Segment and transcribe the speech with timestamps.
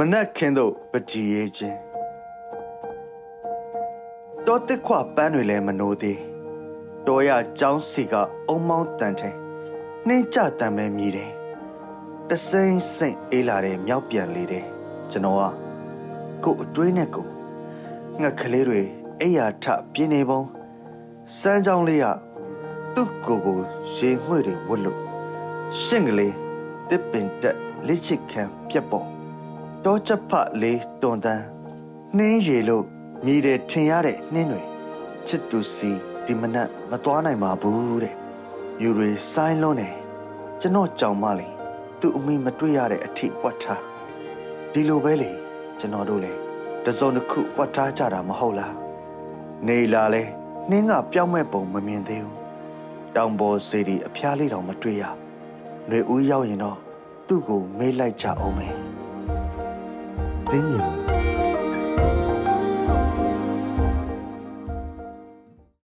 [0.00, 1.78] မနက်ခင်းသို့ပကြည်ရေးခြင်း
[4.46, 6.18] တောတစ်ခွပန်းတွေလည်းမနိုးသေး
[7.06, 8.14] တော်ရကျောင်းစီက
[8.48, 9.30] အုံမောင်းတန်ထဲ
[10.06, 11.30] နှင်းကြတန်ပဲမြည်တယ်
[12.28, 14.64] တစိမ့်စိမ့်အေးလာတဲ့မြောက်ပြန်လေးတယ်
[15.10, 17.26] ကျွန်တော်ကကို့အတွင်းနဲ့ကို
[18.20, 18.80] ငှက်ကလေးတွေ
[19.20, 20.42] အိယာထပြင်းနေပုံ
[21.38, 22.06] စမ်းကြောင်းလေးက
[22.94, 23.58] သူ့ကိုယ်ကို
[23.96, 24.98] ရေငွေ့တွေဝတ်လို့
[25.82, 26.34] ရှင့်ကလေး
[26.88, 27.56] တစ်ပင်တက်
[27.86, 29.15] လက်ချစ်ခံပြက်ပေါ်
[29.86, 30.32] တောချက်ဖ
[30.62, 31.44] လေးတွန်တန်း
[32.16, 32.84] နှင်းရေလို့
[33.24, 34.62] မြည်တယ်ထင်ရတဲ့နှင်းတွေ
[35.26, 35.90] ချစ်သူစီ
[36.26, 38.14] ဒီမနက်မသွားနိုင်ပါဘူးတဲ့
[38.82, 39.88] ယူရီဆိုင်လုံးနေ
[40.60, 41.52] ကျွန်တော်ကြောင်မလေး
[42.00, 43.82] သူ့အမိမတွေ့ရတဲ့အထိဝတ်ထား
[44.72, 45.30] ဒီလိုပဲလေ
[45.78, 46.32] ကျွန်တော်တို့လေ
[46.84, 48.74] တစုံတစ်ခုဝတ်ထားကြတာမဟုတ်လား
[49.66, 50.22] နေလာလဲ
[50.70, 52.36] နှင်းကပြောင်းမဲ့ပုံမမြင်သေးဘူး
[53.16, 56.78] တောင်ပေါ်စေဒီအဖျားလေးတောင်မတွေ့ရຫນွေဦးရောက်ရင်တော့
[57.26, 58.95] သူ့ကိုမေးလိုက်ကြအောင်မယ်
[60.56, 61.05] တင်းရင်